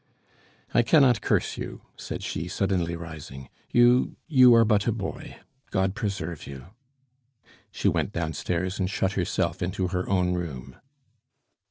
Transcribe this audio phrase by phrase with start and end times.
[0.73, 3.49] "I cannot curse you," said she, suddenly rising.
[3.69, 5.37] "You you are but a boy.
[5.69, 6.69] God preserve you!"
[7.71, 10.77] She went downstairs and shut herself into her own room.